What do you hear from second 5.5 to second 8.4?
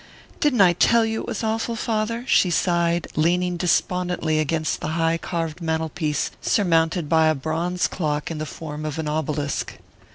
mantelpiece surmounted by a bronze clock in